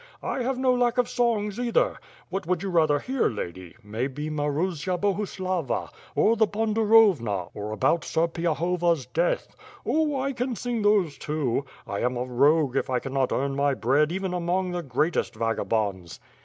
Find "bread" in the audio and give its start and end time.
13.75-14.11